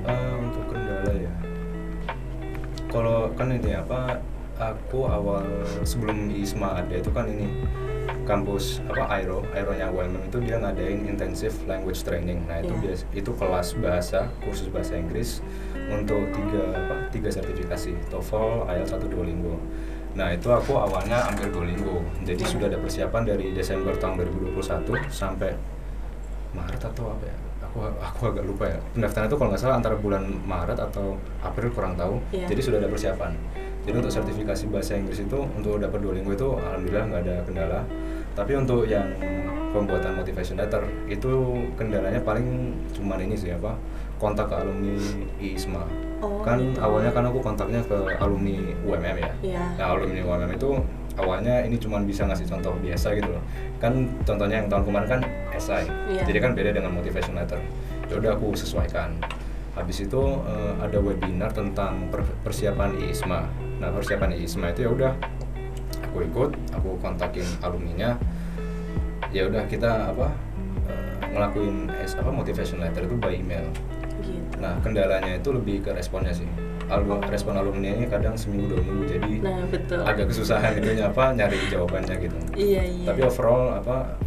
Eh, 0.00 0.34
untuk. 0.40 0.64
Kalau 2.90 3.30
kan 3.38 3.54
ini 3.54 3.78
apa? 3.78 4.18
Aku 4.60 5.08
awal 5.08 5.40
sebelum 5.88 6.28
ISMA 6.28 6.84
ada 6.84 6.92
itu 6.92 7.08
kan 7.08 7.24
ini 7.24 7.48
kampus 8.28 8.84
apa 8.92 9.08
Aero, 9.08 9.40
Aeronya 9.56 9.88
UMM 9.88 10.28
itu 10.28 10.36
dia 10.44 10.60
ngadain 10.60 11.08
intensive 11.08 11.56
language 11.64 12.04
training. 12.04 12.44
Nah 12.44 12.60
itu 12.60 12.76
Iya. 12.76 12.82
bias, 12.84 13.00
itu 13.16 13.30
kelas 13.32 13.68
bahasa, 13.80 14.28
kursus 14.44 14.68
bahasa 14.68 15.00
Inggris 15.00 15.40
untuk 15.88 16.28
tiga 16.36 16.76
apa? 16.76 17.08
Tiga 17.08 17.32
sertifikasi, 17.32 17.96
TOEFL, 18.12 18.68
IELTS, 18.68 18.92
satu 18.92 19.08
Duolingo. 19.08 19.56
Nah 20.12 20.36
itu 20.36 20.52
aku 20.52 20.76
awalnya 20.76 21.24
ambil 21.32 21.48
Duolingo. 21.48 22.04
Jadi 22.28 22.44
Iya. 22.44 22.52
sudah 22.52 22.66
ada 22.68 22.78
persiapan 22.84 23.22
dari 23.24 23.46
Desember 23.56 23.96
tahun 23.96 24.20
2021 24.20 25.00
sampai 25.08 25.56
Maret 26.52 26.82
atau 26.84 27.16
apa 27.16 27.24
ya? 27.24 27.36
Aku 27.70 27.86
aku 27.86 28.22
agak 28.34 28.44
lupa 28.46 28.66
ya. 28.66 28.78
Pendaftaran 28.98 29.30
itu 29.30 29.36
kalau 29.38 29.48
nggak 29.54 29.62
salah 29.62 29.76
antara 29.78 29.94
bulan 29.94 30.26
Maret 30.42 30.78
atau 30.82 31.14
April 31.38 31.70
kurang 31.70 31.94
tahu. 31.94 32.18
Iya. 32.34 32.50
Jadi 32.50 32.60
sudah 32.66 32.78
ada 32.82 32.90
persiapan. 32.90 33.32
Jadi 33.86 33.96
untuk 33.96 34.12
sertifikasi 34.12 34.64
bahasa 34.68 34.92
Inggris 34.98 35.22
itu 35.22 35.38
untuk 35.56 35.80
dapat 35.80 35.98
Duolingo 36.02 36.34
itu 36.34 36.48
alhamdulillah 36.58 37.04
nggak 37.14 37.22
ada 37.24 37.34
kendala. 37.46 37.80
Tapi 38.34 38.52
untuk 38.58 38.90
yang 38.90 39.06
pembuatan 39.70 40.18
motivation 40.18 40.58
letter 40.58 40.82
itu 41.06 41.30
kendalanya 41.78 42.18
paling 42.20 42.74
cuman 42.90 43.22
ini 43.22 43.38
sih 43.38 43.54
apa? 43.54 43.78
Kontak 44.18 44.50
ke 44.50 44.56
alumni 44.58 44.98
ISMA. 45.40 45.86
Oh, 46.20 46.44
kan 46.44 46.60
gitu. 46.60 46.76
awalnya 46.84 47.08
kan 47.08 47.24
aku 47.24 47.40
kontaknya 47.40 47.80
ke 47.86 47.96
alumni 48.20 48.60
UMM 48.84 49.16
ya. 49.16 49.32
Iya. 49.40 49.62
Nah, 49.80 49.86
alumni 49.96 50.20
UMM 50.20 50.50
itu 50.60 50.70
awalnya 51.16 51.64
ini 51.64 51.80
cuma 51.80 52.04
bisa 52.04 52.28
ngasih 52.28 52.44
contoh 52.44 52.76
biasa 52.84 53.16
gitu 53.16 53.32
loh. 53.32 53.42
Kan 53.80 54.12
contohnya 54.28 54.60
yang 54.60 54.68
tahun 54.68 54.84
kemarin 54.84 55.08
kan 55.08 55.20
esai. 55.60 55.84
Iya. 56.08 56.24
Jadi 56.24 56.38
kan 56.40 56.50
beda 56.56 56.70
dengan 56.72 56.90
motivation 56.90 57.36
letter. 57.36 57.60
Ya 58.08 58.14
udah 58.16 58.30
aku 58.34 58.56
sesuaikan. 58.56 59.20
Habis 59.76 60.02
itu 60.02 60.22
eh, 60.42 60.74
ada 60.80 60.98
webinar 60.98 61.52
tentang 61.52 62.08
per- 62.08 62.26
persiapan 62.42 62.96
ISMA. 62.98 63.44
Nah, 63.78 63.92
persiapan 63.92 64.34
ISMA 64.34 64.72
itu 64.72 64.88
ya 64.88 64.90
udah 64.90 65.12
aku 66.10 66.26
ikut, 66.26 66.50
aku 66.74 66.96
kontakin 66.98 67.46
alumninya. 67.60 68.16
Ya 69.30 69.46
udah 69.46 69.62
kita 69.68 70.10
apa 70.10 70.32
eh, 70.88 71.30
ngelakuin 71.30 71.92
es 72.02 72.18
apa 72.18 72.32
motivation 72.32 72.82
letter 72.82 73.06
itu 73.06 73.14
by 73.14 73.30
email. 73.30 73.68
Gitu. 74.20 74.58
Nah, 74.58 74.74
kendalanya 74.82 75.38
itu 75.38 75.54
lebih 75.54 75.86
ke 75.86 75.94
responnya 75.94 76.34
sih. 76.34 76.48
Alum, 76.90 77.22
respon 77.30 77.54
alumni 77.54 77.94
ini 77.94 78.10
kadang 78.10 78.34
seminggu 78.34 78.74
dua 78.74 78.82
minggu 78.82 79.04
jadi 79.06 79.32
Nah 79.46 79.62
betul. 79.70 80.02
agak 80.02 80.26
kesusahan 80.26 80.74
itu 80.82 80.98
apa 80.98 81.30
nyari 81.30 81.54
jawabannya 81.70 82.18
gitu. 82.18 82.34
Iya 82.58 82.82
iya. 82.82 83.06
Tapi 83.06 83.20
overall 83.22 83.78
apa 83.78 84.18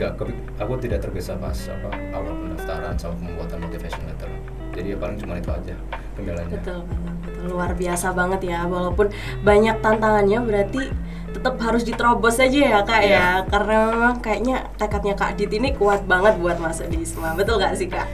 nggak 0.00 0.16
aku 0.56 0.72
tidak 0.80 1.04
tergesa 1.04 1.36
pas 1.36 1.52
apa 1.68 1.92
awal 2.16 2.32
pendaftaran 2.32 2.96
sama 2.96 3.20
pembuatan 3.20 3.58
motivation 3.60 4.00
letter. 4.08 4.32
Jadi 4.72 4.94
ya 4.94 4.96
paling 4.96 5.18
cuma 5.20 5.36
itu 5.36 5.50
aja 5.52 5.74
kendalanya. 6.16 6.56
Betul, 6.56 6.80
betul. 6.88 7.52
Luar 7.52 7.76
biasa 7.76 8.16
banget 8.16 8.40
ya. 8.48 8.64
Walaupun 8.64 9.12
banyak 9.44 9.76
tantangannya 9.84 10.40
berarti 10.40 10.88
tetap 11.36 11.60
harus 11.60 11.84
diterobos 11.84 12.40
aja 12.40 12.58
ya 12.58 12.80
kak 12.80 13.02
Iya. 13.04 13.12
ya. 13.12 13.26
Karena 13.44 13.76
memang 13.92 14.14
kayaknya 14.24 14.56
tekadnya 14.80 15.12
kak 15.12 15.36
Dit 15.36 15.52
ini 15.52 15.76
kuat 15.76 16.08
banget 16.08 16.40
buat 16.40 16.56
masuk 16.56 16.88
di 16.88 17.04
ISMA. 17.04 17.36
Betul 17.36 17.60
gak 17.60 17.76
sih 17.76 17.84
kak? 17.92 18.08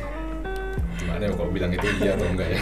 Gimana 0.98 1.22
ya 1.22 1.32
kalau 1.38 1.50
bilang 1.54 1.70
itu 1.70 1.86
iya 2.02 2.18
atau 2.18 2.26
enggak 2.26 2.48
ya? 2.50 2.60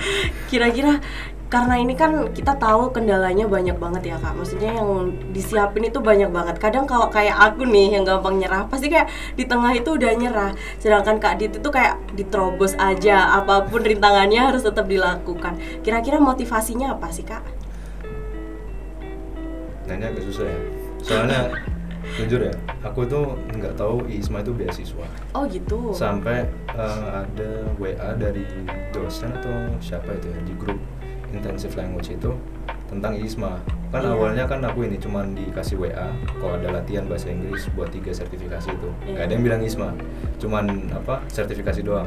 Kira-kira 0.52 1.00
karena 1.46 1.78
ini 1.78 1.94
kan 1.94 2.34
kita 2.34 2.58
tahu 2.58 2.90
kendalanya 2.90 3.46
banyak 3.46 3.78
banget 3.78 4.10
ya 4.10 4.16
kak. 4.18 4.34
Maksudnya 4.34 4.82
yang 4.82 5.14
disiapin 5.30 5.86
itu 5.86 6.02
banyak 6.02 6.26
banget. 6.34 6.58
Kadang 6.58 6.90
kalau 6.90 7.06
kayak 7.06 7.38
aku 7.38 7.62
nih 7.62 7.94
yang 7.94 8.02
gampang 8.02 8.42
nyerah, 8.42 8.66
pasti 8.66 8.90
kayak 8.90 9.06
di 9.38 9.46
tengah 9.46 9.70
itu 9.78 9.94
udah 9.94 10.10
nyerah. 10.18 10.52
Sedangkan 10.82 11.22
kak 11.22 11.38
Dit 11.38 11.54
itu 11.62 11.68
kayak 11.70 12.02
diterobos 12.18 12.74
aja. 12.82 13.38
Apa 13.38 13.62
pun 13.70 13.86
rintangannya 13.86 14.42
harus 14.42 14.66
tetap 14.66 14.90
dilakukan. 14.90 15.54
Kira-kira 15.86 16.18
motivasinya 16.18 16.98
apa 16.98 17.14
sih 17.14 17.22
kak? 17.22 17.46
Nah 19.86 19.94
ini 19.94 20.04
agak 20.10 20.26
susah 20.26 20.50
ya. 20.50 20.58
Soalnya 20.98 21.40
jujur 22.18 22.42
ya, 22.42 22.54
aku 22.82 23.06
tuh 23.06 23.38
nggak 23.54 23.78
tahu 23.78 24.02
ISMA 24.10 24.42
itu 24.42 24.50
beasiswa. 24.50 25.06
Oh 25.30 25.46
gitu. 25.46 25.94
sampai 25.94 26.46
eh, 26.74 27.06
ada 27.22 27.50
WA 27.78 28.10
dari 28.18 28.42
dosen 28.90 29.30
atau 29.30 29.54
siapa 29.78 30.10
itu 30.14 30.30
ya 30.30 30.40
di 30.42 30.54
grup 30.58 30.78
intensive 31.32 31.74
language 31.74 32.12
itu 32.12 32.30
tentang 32.86 33.14
ISMA 33.14 33.58
kan 33.90 34.02
Iya. 34.02 34.12
awalnya 34.12 34.44
kan 34.46 34.60
aku 34.62 34.86
ini 34.86 34.94
cuman 34.96 35.32
dikasih 35.32 35.78
WA 35.78 36.10
kalau 36.38 36.54
ada 36.54 36.68
latihan 36.74 37.06
bahasa 37.06 37.30
Inggris 37.30 37.66
buat 37.72 37.90
tiga 37.90 38.10
sertifikasi 38.10 38.68
itu 38.68 38.88
Iya. 39.02 39.10
nggak 39.12 39.24
ada 39.24 39.32
yang 39.32 39.44
bilang 39.44 39.60
ISMA 39.62 39.90
cuman 40.38 40.64
apa 40.92 41.22
sertifikasi 41.26 41.82
doang 41.82 42.06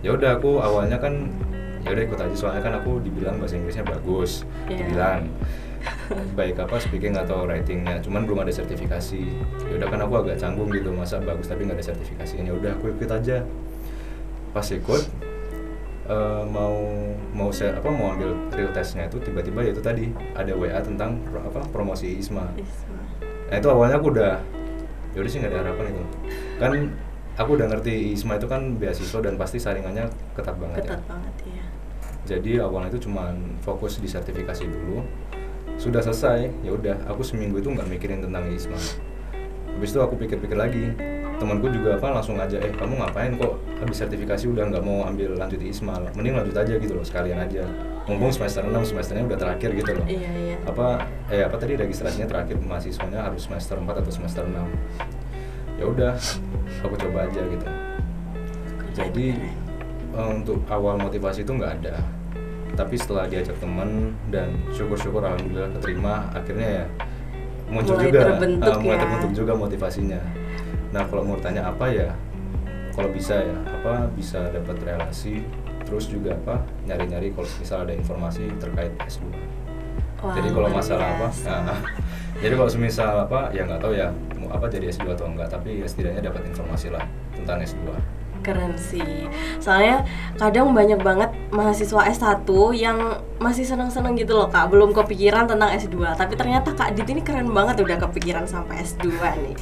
ya 0.00 0.12
udah 0.12 0.36
aku 0.36 0.60
awalnya 0.60 0.96
kan 0.96 1.32
ya 1.80 1.92
udah 1.92 2.02
ikut 2.02 2.18
aja 2.18 2.34
soalnya 2.34 2.60
kan 2.60 2.74
aku 2.76 3.00
dibilang 3.00 3.36
bahasa 3.36 3.56
Inggrisnya 3.56 3.84
bagus 3.84 4.44
Iya. 4.66 4.76
dibilang 4.84 5.20
baik 6.32 6.56
apa 6.56 6.80
speaking 6.80 7.12
atau 7.12 7.44
writingnya 7.44 8.00
cuman 8.00 8.24
belum 8.24 8.40
ada 8.40 8.48
sertifikasi 8.50 9.20
ya 9.60 9.72
udah 9.76 9.88
kan 9.88 10.00
aku 10.00 10.14
agak 10.18 10.36
canggung 10.36 10.68
gitu 10.68 10.88
masa 10.90 11.20
bagus 11.20 11.44
tapi 11.44 11.64
nggak 11.64 11.76
ada 11.76 11.86
sertifikasinya 11.86 12.44
Ya 12.44 12.54
udah 12.56 12.70
aku 12.72 12.88
ikut 12.90 13.08
aja 13.08 13.44
pas 14.50 14.64
ikut 14.66 15.02
eh, 16.04 16.42
mau 16.46 16.76
mau 17.32 17.50
saya 17.50 17.76
apa 17.76 17.88
mau 17.88 18.12
ambil 18.12 18.36
real 18.52 18.70
testnya 18.70 19.08
itu 19.08 19.18
tiba-tiba 19.18 19.64
ya 19.64 19.70
itu 19.72 19.82
tadi 19.82 20.12
ada 20.34 20.52
WA 20.54 20.78
tentang 20.80 21.18
pro- 21.24 21.42
apa 21.42 21.60
promosi 21.70 22.20
ISMA 22.20 22.44
Isma. 22.54 23.00
Nah 23.50 23.56
itu 23.56 23.68
awalnya 23.68 23.96
aku 23.98 24.08
udah 24.12 24.38
ya 25.14 25.18
udah 25.22 25.30
sih 25.30 25.38
nggak 25.40 25.52
ada 25.52 25.60
harapan 25.64 25.84
itu. 25.94 26.04
Kan 26.58 26.70
aku 27.34 27.50
udah 27.56 27.66
ngerti 27.70 28.14
ISMA 28.14 28.38
itu 28.38 28.46
kan 28.46 28.78
beasiswa 28.78 29.18
dan 29.22 29.34
pasti 29.34 29.58
saringannya 29.58 30.06
ketat 30.38 30.56
banget 30.58 30.86
Ketat 30.86 31.00
ya. 31.00 31.06
banget 31.08 31.34
ya. 31.46 31.64
Jadi 32.24 32.50
awalnya 32.56 32.88
itu 32.88 33.04
cuman 33.04 33.60
fokus 33.60 34.00
di 34.00 34.08
sertifikasi 34.08 34.64
dulu. 34.64 35.04
Sudah 35.74 36.00
selesai, 36.00 36.54
ya 36.62 36.70
udah 36.70 37.02
aku 37.10 37.26
seminggu 37.26 37.58
itu 37.58 37.66
nggak 37.66 37.90
mikirin 37.90 38.22
tentang 38.22 38.46
ISMA. 38.46 38.78
Habis 39.74 39.90
itu 39.90 40.00
aku 40.00 40.14
pikir-pikir 40.16 40.54
lagi. 40.54 40.94
Temanku 41.34 41.66
juga 41.66 41.98
apa 41.98 42.14
langsung 42.14 42.38
aja, 42.38 42.56
eh 42.62 42.70
kamu 42.70 42.94
ngapain 43.02 43.34
kok 43.34 43.58
habis 43.82 43.96
sertifikasi 43.98 44.44
udah 44.48 44.64
nggak 44.70 44.84
mau 44.86 45.02
ambil 45.04 45.34
lanjut 45.34 45.58
ISMA, 45.58 45.98
mending 46.14 46.34
lanjut 46.38 46.54
aja 46.54 46.74
gitu 46.78 46.94
loh 46.94 47.02
sekalian 47.02 47.42
aja. 47.42 47.66
Mumpung 48.06 48.30
semester 48.30 48.62
6 48.62 48.70
semesternya 48.94 49.24
udah 49.26 49.38
terakhir 49.40 49.70
gitu 49.74 49.90
loh. 49.98 50.06
Iya 50.06 50.30
iya. 50.30 50.56
apa 50.62 50.86
eh 51.32 51.42
apa 51.42 51.56
tadi 51.58 51.74
registrasinya 51.74 52.28
terakhir 52.30 52.60
mahasiswanya 52.60 53.26
harus 53.26 53.48
semester 53.48 53.80
4 53.80 53.88
atau 54.04 54.12
semester 54.12 54.44
6 54.46 54.54
ya 55.74 55.84
udah 55.90 56.12
aku 56.86 56.94
coba 57.00 57.26
aja 57.26 57.40
gitu. 57.42 57.66
Jadi 58.94 59.26
eh, 60.14 60.28
untuk 60.30 60.62
awal 60.70 61.00
motivasi 61.02 61.42
itu 61.42 61.50
nggak 61.50 61.72
ada. 61.82 61.98
Tapi 62.74 62.94
setelah 62.98 63.26
diajak 63.26 63.58
teman 63.58 64.14
dan 64.30 64.54
syukur-syukur 64.70 65.22
alhamdulillah 65.22 65.70
keterima 65.78 66.30
akhirnya 66.30 66.68
ya 66.82 66.86
muncul 67.70 67.96
Mulai 67.96 68.06
juga. 68.06 68.20
terbentuk 68.22 68.70
eh, 68.70 68.80
mulai 68.82 68.96
ya. 68.96 69.00
terbentuk 69.02 69.30
juga 69.32 69.52
motivasinya 69.56 70.20
nah 70.94 71.02
kalau 71.10 71.26
mau 71.26 71.34
tanya 71.42 71.66
apa 71.66 71.90
ya 71.90 72.14
kalau 72.94 73.10
bisa 73.10 73.42
ya 73.42 73.56
apa 73.66 74.06
bisa 74.14 74.46
dapat 74.54 74.78
relasi 74.86 75.42
terus 75.82 76.06
juga 76.06 76.38
apa 76.38 76.62
nyari-nyari 76.86 77.34
kalau 77.34 77.50
misal 77.58 77.82
ada 77.82 77.92
informasi 77.98 78.46
terkait 78.62 78.94
S2 79.02 79.26
Wah, 80.22 80.32
jadi 80.38 80.48
kalau 80.54 80.70
masalah 80.70 81.18
apa 81.18 81.28
biasa. 81.34 81.52
nah, 81.66 81.80
jadi 82.38 82.54
kalau 82.54 82.70
semisal 82.70 83.26
apa 83.26 83.50
ya 83.50 83.66
nggak 83.66 83.82
tahu 83.82 83.92
ya 83.98 84.08
mau 84.38 84.54
apa 84.54 84.70
jadi 84.70 84.94
S2 84.94 85.18
atau 85.18 85.26
enggak 85.26 85.50
tapi 85.50 85.82
ya 85.82 85.86
setidaknya 85.90 86.30
dapat 86.30 86.46
informasi 86.48 86.94
lah 86.94 87.02
tentang 87.34 87.58
S2 87.60 87.90
Keren 88.44 88.76
sih. 88.76 89.24
Soalnya 89.56 90.04
kadang 90.36 90.76
banyak 90.76 91.00
banget 91.00 91.32
mahasiswa 91.48 92.04
S1 92.12 92.44
yang 92.76 93.24
masih 93.40 93.64
seneng-seneng 93.64 94.14
gitu 94.20 94.36
loh 94.36 94.52
Kak, 94.52 94.68
belum 94.68 94.92
kepikiran 94.92 95.48
tentang 95.48 95.72
S2. 95.72 95.96
Tapi 96.12 96.36
ternyata 96.36 96.76
Kak 96.76 96.92
Dit 96.92 97.08
ini 97.08 97.24
keren 97.24 97.48
banget 97.48 97.80
udah 97.80 97.96
kepikiran 98.04 98.44
sampai 98.44 98.84
S2 98.84 99.08
nih. 99.16 99.56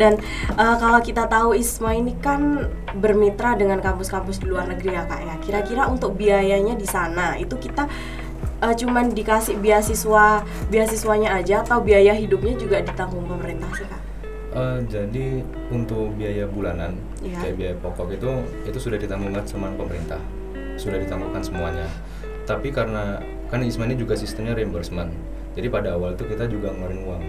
Dan 0.00 0.16
eh, 0.56 0.76
kalau 0.80 1.04
kita 1.04 1.28
tahu 1.28 1.52
ISMA 1.52 2.00
ini 2.00 2.16
kan 2.18 2.72
bermitra 2.96 3.52
dengan 3.54 3.84
kampus-kampus 3.84 4.40
di 4.40 4.48
luar 4.48 4.64
negeri 4.64 4.96
ya 4.96 5.04
Kak 5.04 5.20
ya. 5.20 5.34
Kira-kira 5.44 5.86
untuk 5.92 6.16
biayanya 6.16 6.72
di 6.72 6.88
sana 6.88 7.36
itu 7.36 7.60
kita 7.60 7.84
eh, 8.64 8.74
cuman 8.74 9.12
dikasih 9.12 9.60
beasiswa 9.60 10.40
beasiswanya 10.72 11.36
aja 11.36 11.60
atau 11.60 11.84
biaya 11.84 12.16
hidupnya 12.16 12.56
juga 12.56 12.80
ditanggung 12.80 13.28
pemerintah 13.28 13.68
sih 13.76 13.84
Kak? 13.84 14.01
Eh, 14.52 14.78
jadi 14.84 15.40
untuk 15.72 16.12
biaya 16.20 16.44
bulanan 16.44 16.92
Iya. 17.24 17.40
kayak 17.40 17.54
biaya 17.56 17.74
pokok 17.80 18.12
itu 18.12 18.30
itu 18.68 18.78
sudah 18.78 19.00
ditanggungan 19.00 19.48
sama 19.48 19.72
pemerintah. 19.72 20.20
Sudah 20.76 21.00
ditanggungan 21.00 21.40
semuanya. 21.40 21.88
Tapi 22.44 22.68
karena 22.68 23.16
kan 23.48 23.64
ISMA 23.64 23.88
ini 23.88 23.96
juga 23.96 24.12
sistemnya 24.12 24.52
reimbursement. 24.52 25.08
Jadi 25.56 25.72
pada 25.72 25.96
awal 25.96 26.12
itu 26.16 26.28
kita 26.28 26.44
juga 26.48 26.68
ngeluarin 26.72 27.00
uang. 27.08 27.24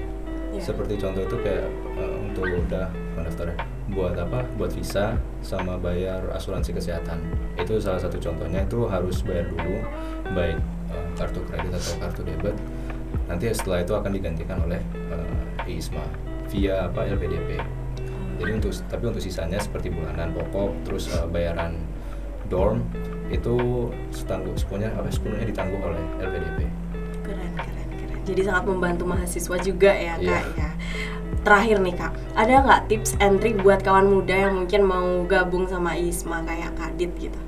Iya. 0.54 0.70
seperti 0.70 1.02
contoh 1.02 1.26
itu 1.26 1.34
kayak 1.42 1.66
eh, 1.98 2.16
untuk 2.30 2.46
udah 2.46 2.86
pendaftar 3.18 3.58
buat 3.90 4.14
apa? 4.14 4.46
Buat 4.54 4.78
visa 4.78 5.18
sama 5.42 5.82
bayar 5.82 6.22
asuransi 6.30 6.78
kesehatan. 6.78 7.26
Itu 7.58 7.82
salah 7.82 7.98
satu 7.98 8.22
contohnya 8.22 8.62
itu 8.62 8.86
harus 8.86 9.26
bayar 9.26 9.50
dulu 9.50 9.82
baik 10.36 10.60
eh, 10.94 11.06
kartu 11.18 11.42
kredit 11.50 11.74
atau 11.74 11.94
kartu 12.04 12.22
debit. 12.28 12.54
Nanti 13.26 13.50
setelah 13.50 13.82
itu 13.82 13.98
akan 13.98 14.12
digantikan 14.14 14.62
oleh 14.62 14.78
eh, 15.10 15.72
ISMA 15.74 16.06
via 16.54 16.86
apa 16.86 17.10
LPDP 17.10 17.58
jadi 18.38 18.52
untuk 18.54 18.72
tapi 18.86 19.04
untuk 19.10 19.22
sisanya 19.22 19.58
seperti 19.58 19.90
bulanan 19.90 20.30
pokok 20.32 20.86
terus 20.86 21.10
eh, 21.10 21.26
bayaran 21.26 21.74
dorm 22.48 22.86
itu 23.28 23.90
setangguh 24.14 24.54
sepenuhnya 24.54 24.94
apa 24.94 25.10
sepenuhnya 25.10 25.50
ditanggung 25.50 25.82
oleh 25.82 26.02
LPDP 26.22 26.60
Keren, 27.24 27.52
keren, 27.58 27.88
keren. 27.90 28.20
Jadi 28.24 28.42
sangat 28.46 28.64
membantu 28.68 29.04
mahasiswa 29.10 29.58
juga 29.58 29.92
ya 29.92 30.16
Iya. 30.20 30.38
kak 30.38 30.46
ya. 30.56 30.70
Terakhir 31.44 31.78
nih 31.82 31.96
kak, 31.98 32.12
ada 32.36 32.54
nggak 32.64 32.82
tips 32.88 33.12
and 33.20 33.44
trick 33.44 33.60
buat 33.60 33.84
kawan 33.84 34.08
muda 34.08 34.48
yang 34.48 34.64
mungkin 34.64 34.82
mau 34.84 35.24
gabung 35.28 35.68
sama 35.68 35.92
ISMA 35.96 36.40
kayak 36.48 36.72
Kadit 36.80 37.12
gitu? 37.20 37.40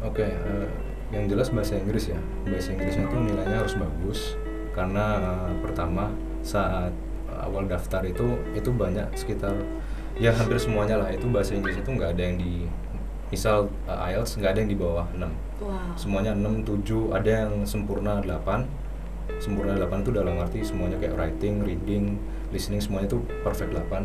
Oke, 0.00 0.24
eh, 0.24 0.68
yang 1.12 1.28
jelas 1.28 1.52
bahasa 1.52 1.76
Inggris 1.76 2.08
ya. 2.08 2.16
Bahasa 2.44 2.72
Inggrisnya 2.72 3.04
itu 3.04 3.16
nilainya 3.16 3.58
harus 3.60 3.76
bagus 3.76 4.36
karena 4.72 5.04
eh, 5.20 5.52
pertama 5.60 6.08
saat 6.40 6.92
awal 7.44 7.68
daftar 7.68 8.02
itu 8.08 8.40
itu 8.56 8.70
banyak 8.72 9.12
sekitar 9.14 9.54
ya 10.16 10.32
hampir 10.32 10.56
semuanya 10.58 10.98
lah. 11.00 11.08
Itu 11.12 11.28
bahasa 11.28 11.54
Inggris 11.54 11.76
itu 11.78 11.90
nggak 11.90 12.16
ada 12.16 12.22
yang 12.22 12.36
di 12.40 12.66
misal 13.32 13.66
eh, 13.90 14.14
IELTS 14.14 14.38
nggak 14.38 14.50
ada 14.54 14.58
yang 14.62 14.70
di 14.70 14.78
bawah 14.78 15.06
6 15.16 15.26
Wow. 15.54 15.94
semuanya 15.94 16.34
6, 16.34 16.66
7, 16.66 17.14
ada 17.14 17.30
yang 17.46 17.62
sempurna 17.62 18.18
8 18.18 18.66
sempurna 19.38 19.78
8 19.78 20.02
itu 20.02 20.10
dalam 20.10 20.34
arti 20.42 20.66
semuanya 20.66 20.98
kayak 20.98 21.14
writing, 21.14 21.62
reading, 21.62 22.18
listening 22.50 22.82
semuanya 22.82 23.14
itu 23.14 23.22
perfect 23.46 23.70
8 23.70 24.02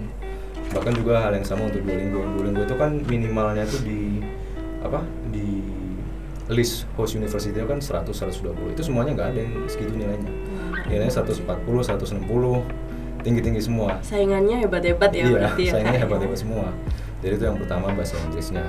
bahkan 0.70 0.94
juga 0.94 1.26
hal 1.26 1.34
yang 1.34 1.42
sama 1.42 1.66
untuk 1.66 1.82
Duolingo. 1.82 2.22
Duolingo 2.38 2.62
itu 2.62 2.76
kan 2.78 3.02
minimalnya 3.10 3.66
itu 3.66 3.82
di 3.82 4.02
apa 4.86 5.02
di 5.34 5.66
list 6.50 6.86
host 6.94 7.18
university 7.18 7.54
itu 7.58 7.66
kan 7.66 7.82
100 7.82 8.06
120 8.14 8.78
itu 8.78 8.82
semuanya 8.86 9.18
nggak 9.18 9.28
ada 9.34 9.40
yang 9.42 9.54
segitu 9.66 9.98
nilainya. 9.98 10.30
Nilainya 10.86 11.10
140 11.10 11.50
160 11.66 12.22
tinggi 13.22 13.42
tinggi 13.44 13.62
semua. 13.62 14.00
Saingannya 14.00 14.64
hebat-hebat 14.64 15.12
ya 15.12 15.24
iya 15.28 15.34
berarti 15.36 15.64
ya. 15.68 15.72
saingnya 15.76 15.92
Kak, 15.92 16.00
ya? 16.00 16.04
hebat-hebat 16.08 16.40
semua. 16.40 16.68
Jadi 17.20 17.34
itu 17.36 17.44
yang 17.44 17.58
pertama 17.60 17.86
bahasa 17.92 18.16
Inggrisnya. 18.28 18.66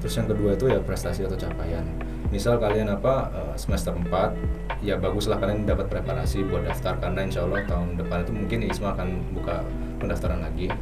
Terus 0.00 0.14
yang 0.16 0.28
kedua 0.32 0.50
itu 0.56 0.64
ya 0.72 0.80
prestasi 0.80 1.28
atau 1.28 1.36
capaian. 1.36 1.84
Misal 2.32 2.56
kalian 2.56 2.88
apa 2.88 3.28
eh, 3.34 3.54
semester 3.60 3.92
4 3.92 4.80
ya 4.80 4.96
baguslah 4.96 5.36
kalian 5.36 5.68
dapat 5.68 5.92
preparasi 5.92 6.48
buat 6.48 6.64
daftar 6.64 6.96
karena 6.96 7.20
insya 7.28 7.44
Allah 7.44 7.60
tahun 7.68 8.00
depan 8.00 8.24
itu 8.24 8.32
mungkin 8.32 8.58
ISMA 8.64 8.96
akan 8.96 9.08
buka 9.36 9.60
pendaftaran 10.00 10.40
lagi. 10.40 10.72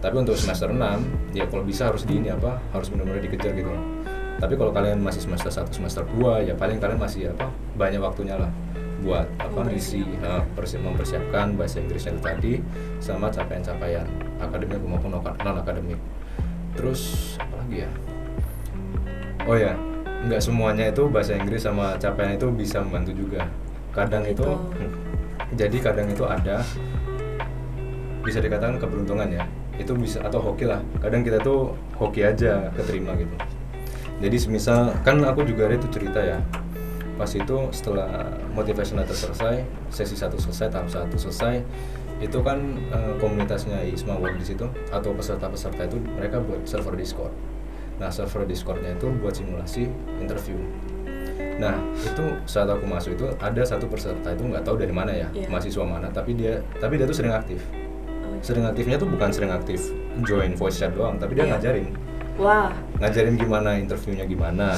Tapi 0.00 0.16
untuk 0.16 0.38
semester 0.38 0.70
6 0.70 1.34
ya 1.34 1.44
kalau 1.50 1.66
bisa 1.66 1.90
harus 1.90 2.06
di 2.06 2.22
ini 2.22 2.30
apa 2.30 2.62
harus 2.70 2.88
benar-benar 2.94 3.20
dikejar 3.26 3.52
gitu. 3.58 3.74
Tapi 4.40 4.56
kalau 4.56 4.72
kalian 4.72 5.02
masih 5.02 5.20
semester 5.20 5.50
1 5.50 5.68
semester 5.74 6.06
2 6.16 6.46
ya 6.46 6.54
paling 6.54 6.78
kalian 6.78 7.00
masih 7.02 7.34
apa 7.34 7.50
banyak 7.74 8.00
waktunya 8.00 8.38
lah 8.38 8.48
buat 9.00 9.26
apa 9.40 9.60
ngisi 9.66 10.04
eh, 10.04 10.42
persi- 10.52 10.80
mempersiapkan 10.80 11.56
bahasa 11.56 11.80
Inggrisnya 11.80 12.12
itu 12.16 12.22
tadi 12.22 12.52
sama 13.00 13.32
capaian-capaian 13.32 14.04
akademik 14.38 14.80
maupun 14.84 15.16
non 15.16 15.56
akademik 15.56 15.98
terus 16.76 17.34
apa 17.40 17.54
lagi 17.64 17.84
ya? 17.84 17.90
Oh 19.48 19.56
ya 19.56 19.72
nggak 20.20 20.40
semuanya 20.44 20.92
itu 20.92 21.08
bahasa 21.08 21.32
Inggris 21.32 21.64
sama 21.64 21.96
capaian 21.96 22.36
itu 22.36 22.46
bisa 22.52 22.84
membantu 22.84 23.16
juga. 23.16 23.48
Kadang 23.90 24.22
itu 24.28 24.44
Gitu. 24.76 24.86
jadi 25.58 25.76
kadang 25.82 26.06
itu 26.12 26.22
ada 26.28 26.62
bisa 28.20 28.38
dikatakan 28.38 28.76
keberuntungan 28.76 29.28
ya. 29.32 29.44
Itu 29.80 29.96
bisa 29.96 30.20
atau 30.20 30.44
hoki 30.44 30.68
lah. 30.68 30.84
Kadang 31.00 31.24
kita 31.24 31.40
tuh 31.40 31.72
hoki 31.96 32.20
aja 32.20 32.68
keterima 32.76 33.16
gitu. 33.16 33.32
Jadi 34.20 34.36
semisal 34.36 34.92
kan 35.00 35.24
aku 35.24 35.48
juga 35.48 35.72
ada 35.72 35.80
itu 35.80 35.88
cerita 35.88 36.20
ya 36.20 36.36
pas 37.20 37.28
itu 37.28 37.56
setelah 37.68 38.32
motivation 38.56 38.96
letter 38.96 39.12
selesai 39.12 39.60
sesi 39.92 40.16
satu 40.16 40.40
selesai 40.40 40.72
tahap 40.72 40.88
satu 40.88 41.20
selesai 41.20 41.60
itu 42.16 42.40
kan 42.40 42.80
eh, 42.88 43.12
komunitasnya 43.20 43.84
Isma 43.84 44.16
World 44.16 44.40
di 44.40 44.46
situ 44.48 44.64
atau 44.88 45.12
peserta-peserta 45.12 45.84
itu 45.84 46.00
mereka 46.16 46.40
buat 46.40 46.64
server 46.64 46.96
Discord. 46.96 47.32
Nah 48.00 48.08
server 48.08 48.48
Discordnya 48.48 48.96
itu 48.96 49.12
buat 49.20 49.36
simulasi 49.36 49.84
interview. 50.16 50.56
Nah 51.60 51.76
itu 52.00 52.24
saat 52.48 52.72
aku 52.72 52.88
masuk 52.88 53.20
itu 53.20 53.28
ada 53.36 53.60
satu 53.68 53.84
peserta 53.84 54.32
itu 54.32 54.48
nggak 54.48 54.64
tahu 54.64 54.80
dari 54.80 54.92
mana 54.96 55.12
ya 55.12 55.28
Iya. 55.36 55.48
mahasiswa 55.52 55.84
mana 55.84 56.08
tapi 56.08 56.32
dia 56.32 56.64
tapi 56.80 56.96
dia 56.96 57.04
tuh 57.04 57.16
sering 57.20 57.36
aktif. 57.36 57.60
Oh, 58.24 58.36
sering 58.40 58.64
aktifnya 58.64 58.96
tuh 58.96 59.08
bukan 59.12 59.28
sering 59.28 59.52
aktif 59.52 59.92
join 60.24 60.56
voice 60.56 60.80
chat 60.80 60.96
doang 60.96 61.20
tapi 61.20 61.36
dia 61.36 61.44
Iya. 61.44 61.60
ngajarin. 61.60 61.86
Wah, 62.40 62.72
ngajarin 62.96 63.36
gimana 63.36 63.76
interviewnya 63.76 64.24
gimana 64.24 64.72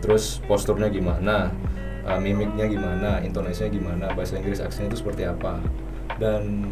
terus 0.00 0.38
posturnya 0.48 0.88
gimana 0.88 1.50
uh, 2.10 2.18
mimiknya 2.18 2.66
gimana 2.66 3.10
intonasinya 3.22 3.70
gimana 3.70 4.04
bahasa 4.12 4.34
Inggris 4.36 4.58
aksennya 4.58 4.90
itu 4.90 4.98
seperti 4.98 5.22
apa. 5.26 5.62
Dan 6.18 6.68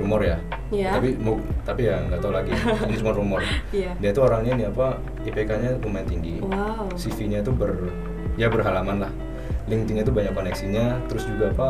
rumor 0.00 0.20
ya. 0.24 0.38
Iya. 0.72 0.96
tapi 0.96 1.20
mau 1.20 1.36
tapi 1.68 1.84
ya 1.88 2.00
nggak 2.00 2.20
tahu 2.20 2.32
lagi. 2.32 2.52
Ini 2.88 2.96
cuma 3.00 3.12
rumor. 3.12 3.40
Iya. 3.72 3.92
dia 4.00 4.10
tuh 4.12 4.24
orangnya 4.24 4.52
ini 4.56 4.64
apa 4.68 4.96
IPK-nya 5.28 5.80
lumayan 5.84 6.08
tinggi. 6.08 6.40
Wow. 6.40 6.88
CV-nya 6.96 7.44
itu 7.44 7.52
ber 7.52 7.92
ya 8.40 8.48
berhalaman 8.48 9.04
lah. 9.04 9.12
LinkedIn 9.68 10.00
itu 10.00 10.12
banyak 10.12 10.32
koneksinya. 10.32 10.96
Terus 11.12 11.28
juga 11.28 11.52
apa 11.52 11.68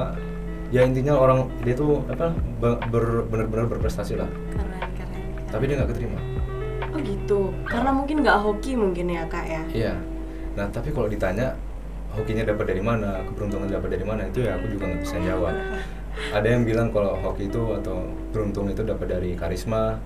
ya 0.70 0.86
intinya 0.86 1.18
orang 1.18 1.50
dia 1.66 1.74
tuh 1.74 2.00
apa 2.08 2.30
be- 2.62 2.80
ber, 2.88 3.26
benar-benar 3.26 3.66
berprestasi 3.68 4.14
lah. 4.16 4.30
Keren 4.54 4.70
keren, 4.94 5.10
keren. 5.18 5.50
tapi 5.50 5.62
dia 5.66 5.74
nggak 5.82 5.90
keterima. 5.90 6.20
Oh 6.92 6.98
gitu. 7.02 7.40
Karena 7.66 7.90
mungkin 7.90 8.16
nggak 8.22 8.38
hoki 8.38 8.72
mungkin 8.78 9.06
ya 9.10 9.26
kak 9.26 9.46
ya? 9.50 9.62
Iya. 9.74 9.94
Nah 10.54 10.66
tapi 10.70 10.94
kalau 10.94 11.10
ditanya 11.10 11.58
hokinya 12.12 12.44
dapat 12.44 12.64
dari 12.76 12.82
mana 12.84 13.24
keberuntungan 13.24 13.68
dapat 13.72 13.88
dari 13.96 14.04
mana 14.04 14.28
itu 14.28 14.44
ya 14.44 14.56
aku 14.60 14.66
juga 14.68 14.84
nggak 14.92 15.00
bisa 15.02 15.16
jawab. 15.24 15.54
Ada 16.12 16.46
yang 16.46 16.62
bilang 16.68 16.88
kalau 16.92 17.16
hoki 17.16 17.48
itu 17.48 17.62
atau 17.80 18.04
beruntung 18.36 18.68
itu 18.68 18.84
dapat 18.84 19.08
dari 19.08 19.32
karisma 19.32 19.96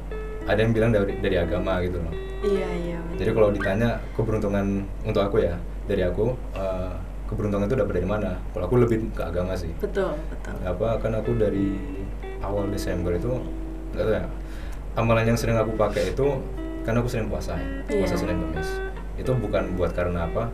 ada 0.46 0.58
yang 0.62 0.70
bilang 0.70 0.94
dari 0.94 1.18
dari 1.18 1.36
agama 1.36 1.82
gitu 1.82 1.98
loh. 1.98 2.14
Iya 2.46 2.68
iya 2.86 2.98
jadi 3.16 3.30
kalau 3.32 3.48
ditanya 3.50 3.98
keberuntungan 4.14 4.86
untuk 5.02 5.22
aku 5.24 5.42
ya 5.42 5.56
dari 5.90 6.06
aku 6.06 6.30
eh, 6.54 6.94
keberuntungan 7.26 7.66
itu 7.66 7.74
dapat 7.74 7.94
dari 7.98 8.06
mana? 8.06 8.38
Kalau 8.54 8.64
aku 8.70 8.76
lebih 8.86 9.10
ke 9.10 9.22
agama 9.26 9.58
sih. 9.58 9.74
Betul 9.82 10.14
betul. 10.30 10.54
Apa 10.62 11.02
kan 11.02 11.10
aku 11.18 11.34
dari 11.34 11.74
awal 12.38 12.70
Desember 12.70 13.10
itu 13.18 13.34
nggak 13.96 14.04
tahu 14.06 14.14
ya 14.14 14.24
amalan 14.94 15.34
yang 15.34 15.38
sering 15.38 15.58
aku 15.58 15.74
pakai 15.74 16.14
itu 16.14 16.38
kan 16.86 16.94
aku 16.94 17.10
sering 17.10 17.26
puasa 17.26 17.58
ya 17.58 17.66
puasa 17.90 18.14
Iya. 18.14 18.20
Senin 18.22 18.38
Kamis. 18.46 18.70
Itu 19.18 19.34
bukan 19.34 19.74
buat 19.74 19.90
karena 19.90 20.30
apa 20.30 20.52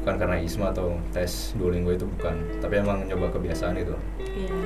bukan 0.00 0.16
karena 0.16 0.36
isma 0.40 0.72
atau 0.72 0.96
tes 1.12 1.52
Duolingo 1.60 1.92
itu 1.92 2.08
bukan 2.08 2.32
tapi 2.64 2.80
emang 2.80 3.04
nyoba 3.04 3.28
kebiasaan 3.36 3.76
itu. 3.76 3.92
Iya. 4.32 4.56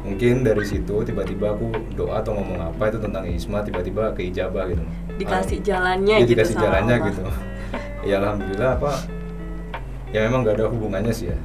Mungkin 0.00 0.42
dari 0.42 0.64
situ 0.66 0.94
tiba-tiba 1.06 1.54
aku 1.54 1.70
doa 1.94 2.24
atau 2.24 2.32
ngomong 2.34 2.72
apa 2.72 2.88
itu 2.90 2.98
tentang 2.98 3.24
isma 3.28 3.62
tiba-tiba 3.62 4.10
ke 4.16 4.32
ijabah 4.32 4.66
gitu. 4.72 4.82
Dikasih 5.20 5.58
Ah, 5.60 5.64
jalannya 5.64 6.16
iya, 6.18 6.26
gitu 6.26 6.32
dikasih 6.34 6.54
sama 6.56 6.62
jalannya 6.66 6.94
Allah. 6.96 7.08
gitu. 7.12 7.22
Ya 8.00 8.14
alhamdulillah 8.18 8.70
apa 8.80 8.92
ya 10.10 10.20
memang 10.26 10.40
gak 10.42 10.56
ada 10.58 10.66
hubungannya 10.72 11.12
sih 11.14 11.30
ya. 11.30 11.38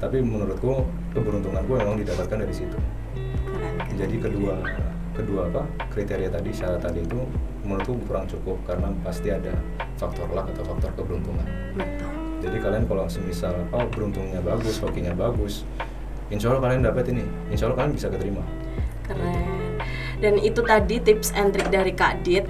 Tapi 0.00 0.22
menurutku 0.24 0.86
keberuntunganku 1.12 1.72
memang 1.76 2.00
didapatkan 2.00 2.38
dari 2.48 2.54
situ. 2.54 2.78
Jadi 3.96 4.16
kedua 4.22 4.56
kedua 5.12 5.48
apa 5.52 5.62
kriteria 5.92 6.28
tadi 6.32 6.52
syarat 6.52 6.80
tadi 6.80 7.00
itu 7.04 7.18
menurutku 7.66 7.96
kurang 8.08 8.24
cukup 8.30 8.56
karena 8.64 8.88
pasti 9.04 9.28
ada 9.34 9.52
faktor 10.00 10.28
luck 10.32 10.46
atau 10.54 10.64
faktor 10.64 10.92
keberuntungan. 10.96 11.44
Betul 11.74 12.15
jadi 12.46 12.62
kalian 12.62 12.84
kalau 12.86 13.10
semisal 13.10 13.52
apa 13.52 13.90
beruntungnya 13.90 14.38
bagus 14.40 14.78
hokinya 14.78 15.12
bagus 15.12 15.66
insya 16.30 16.50
Allah 16.50 16.62
kalian 16.70 16.82
dapat 16.82 17.04
ini. 17.10 17.24
Insya 17.54 17.70
Allah 17.70 17.78
kalian 17.82 17.94
bisa 17.94 18.06
keterima. 18.10 18.42
Keren. 19.06 19.78
Dan 20.18 20.40
itu 20.40 20.64
tadi 20.64 20.96
tips 20.98 21.30
and 21.36 21.52
trick 21.52 21.68
dari 21.68 21.92
Kak 21.92 22.24
Dit 22.24 22.48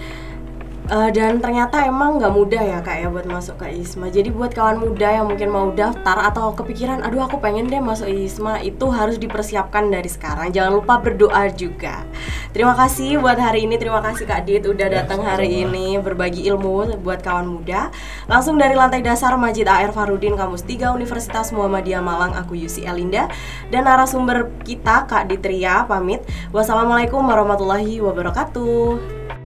Eh, 0.87 1.11
dan 1.11 1.43
ternyata 1.43 1.83
emang 1.83 2.23
nggak 2.23 2.31
mudah 2.31 2.63
ya 2.63 2.79
kak 2.79 3.03
ya 3.03 3.11
buat 3.11 3.27
masuk 3.27 3.59
ke 3.59 3.75
ISMA. 3.75 4.07
Jadi 4.07 4.31
buat 4.31 4.55
kawan 4.55 4.79
muda 4.79 5.19
yang 5.19 5.27
mungkin 5.27 5.51
mau 5.51 5.75
daftar 5.75 6.31
atau 6.31 6.55
kepikiran 6.55 7.03
aduh 7.03 7.27
aku 7.27 7.43
pengen 7.43 7.67
deh 7.67 7.83
masuk 7.83 8.07
ISMA 8.07 8.63
itu 8.63 8.87
harus 8.95 9.19
dipersiapkan 9.19 9.91
dari 9.91 10.07
sekarang. 10.07 10.55
Jangan 10.55 10.79
lupa 10.79 11.03
berdoa 11.03 11.51
juga. 11.51 12.07
Terima 12.55 12.79
kasih 12.79 13.19
buat 13.19 13.35
hari 13.35 13.67
ini. 13.67 13.83
Terima 13.83 13.99
kasih 13.99 14.31
kak 14.31 14.47
Dit 14.47 14.63
udah 14.63 14.87
Ya, 14.87 15.03
datang 15.03 15.27
hari 15.27 15.67
ini 15.67 15.99
berbagi 15.99 16.47
ilmu 16.47 17.03
buat 17.03 17.19
kawan 17.19 17.51
muda. 17.51 17.91
Langsung 18.31 18.55
dari 18.55 18.79
lantai 18.79 19.03
dasar 19.03 19.35
Majid 19.35 19.67
AR 19.67 19.91
Farudin 19.91 20.39
Kamus 20.39 20.63
3 20.63 20.95
Universitas 20.95 21.51
Muhammadiyah 21.51 21.99
Malang 21.99 22.39
aku 22.39 22.55
Yusi 22.55 22.87
Elinda. 22.87 23.27
Dan 23.75 23.91
narasumber 23.91 24.55
kita 24.63 25.11
Kak 25.11 25.27
Ditria 25.27 25.83
pamit. 25.91 26.23
Wassalamualaikum 26.55 27.19
warahmatullahi 27.27 27.99
wabarakatuh 27.99 29.26